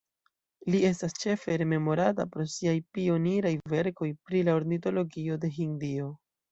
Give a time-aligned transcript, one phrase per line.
[0.75, 6.15] Li estas ĉefe rememorata pro siaj pioniraj verkoj pri la ornitologio de Hindio.